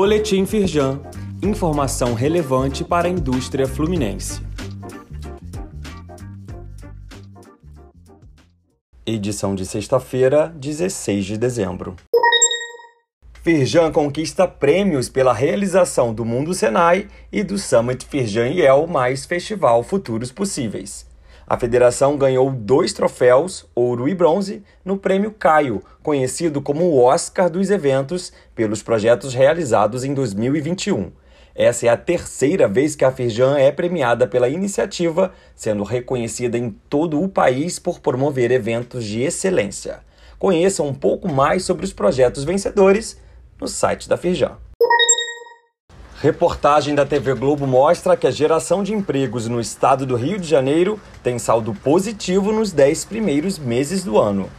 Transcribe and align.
Boletim 0.00 0.46
Firjan. 0.46 1.00
Informação 1.42 2.14
relevante 2.14 2.84
para 2.84 3.08
a 3.08 3.10
indústria 3.10 3.66
fluminense. 3.66 4.40
Edição 9.04 9.56
de 9.56 9.66
sexta-feira, 9.66 10.54
16 10.54 11.24
de 11.26 11.36
dezembro. 11.36 11.96
Firjan 13.42 13.90
conquista 13.90 14.46
prêmios 14.46 15.08
pela 15.08 15.32
realização 15.32 16.14
do 16.14 16.24
Mundo 16.24 16.54
Senai 16.54 17.08
e 17.32 17.42
do 17.42 17.58
Summit 17.58 18.06
Firjan 18.06 18.50
IEL 18.50 18.86
mais 18.86 19.26
Festival 19.26 19.82
Futuros 19.82 20.30
Possíveis. 20.30 21.07
A 21.50 21.58
federação 21.58 22.18
ganhou 22.18 22.50
dois 22.50 22.92
troféus, 22.92 23.64
ouro 23.74 24.06
e 24.06 24.14
bronze, 24.14 24.62
no 24.84 24.98
Prêmio 24.98 25.30
Caio, 25.30 25.82
conhecido 26.02 26.60
como 26.60 26.84
o 26.84 27.02
Oscar 27.02 27.48
dos 27.48 27.70
eventos, 27.70 28.30
pelos 28.54 28.82
projetos 28.82 29.32
realizados 29.32 30.04
em 30.04 30.12
2021. 30.12 31.10
Essa 31.54 31.86
é 31.86 31.88
a 31.88 31.96
terceira 31.96 32.68
vez 32.68 32.94
que 32.94 33.02
a 33.02 33.10
Firjan 33.10 33.56
é 33.56 33.72
premiada 33.72 34.26
pela 34.26 34.50
iniciativa, 34.50 35.32
sendo 35.56 35.84
reconhecida 35.84 36.58
em 36.58 36.68
todo 36.68 37.18
o 37.18 37.30
país 37.30 37.78
por 37.78 37.98
promover 38.00 38.50
eventos 38.50 39.02
de 39.06 39.22
excelência. 39.22 40.00
Conheça 40.38 40.82
um 40.82 40.92
pouco 40.92 41.32
mais 41.32 41.64
sobre 41.64 41.86
os 41.86 41.94
projetos 41.94 42.44
vencedores 42.44 43.18
no 43.58 43.66
site 43.66 44.06
da 44.06 44.18
Firjan. 44.18 44.58
Reportagem 46.20 46.96
da 46.96 47.06
TV 47.06 47.32
Globo 47.34 47.64
mostra 47.64 48.16
que 48.16 48.26
a 48.26 48.30
geração 48.32 48.82
de 48.82 48.92
empregos 48.92 49.46
no 49.46 49.60
estado 49.60 50.04
do 50.04 50.16
Rio 50.16 50.36
de 50.36 50.48
Janeiro 50.48 50.98
tem 51.22 51.38
saldo 51.38 51.72
positivo 51.72 52.50
nos 52.50 52.72
10 52.72 53.04
primeiros 53.04 53.56
meses 53.56 54.02
do 54.02 54.18
ano. 54.18 54.50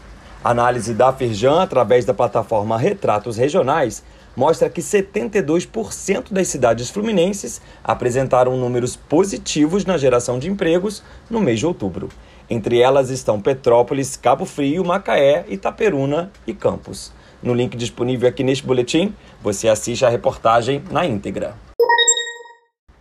Análise 0.41 0.93
da 0.93 1.11
Firjan 1.11 1.61
através 1.61 2.05
da 2.05 2.13
plataforma 2.13 2.77
Retratos 2.77 3.35
Regionais 3.35 4.01
mostra 4.37 4.69
que 4.69 4.79
72% 4.79 6.31
das 6.31 6.47
cidades 6.47 6.89
fluminenses 6.89 7.61
apresentaram 7.83 8.55
números 8.55 8.95
positivos 8.95 9.83
na 9.83 9.97
geração 9.97 10.39
de 10.39 10.49
empregos 10.49 11.03
no 11.29 11.41
mês 11.41 11.59
de 11.59 11.65
outubro. 11.65 12.07
Entre 12.49 12.79
elas 12.79 13.09
estão 13.09 13.41
Petrópolis, 13.41 14.15
Cabo 14.15 14.45
Frio, 14.45 14.85
Macaé, 14.85 15.43
Itaperuna 15.49 16.31
e 16.47 16.53
Campos. 16.53 17.11
No 17.41 17.53
link 17.53 17.77
disponível 17.77 18.27
aqui 18.27 18.43
neste 18.43 18.65
boletim, 18.65 19.15
você 19.41 19.69
assiste 19.69 20.05
a 20.05 20.09
reportagem 20.09 20.83
na 20.91 21.05
íntegra. 21.05 21.55